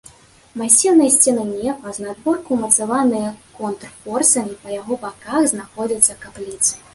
Масіўныя 0.59 1.11
сцены 1.15 1.43
нефа 1.49 1.93
знадворку 1.97 2.49
ўмацаваныя 2.59 3.29
контрфорсамі, 3.59 4.57
па 4.65 4.75
яго 4.79 4.99
баках 5.05 5.39
знаходзяцца 5.53 6.19
капліцы. 6.27 6.73